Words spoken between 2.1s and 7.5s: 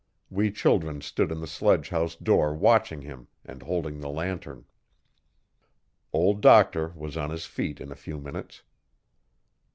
door watching him and holding the lantern. Old Doctor was on his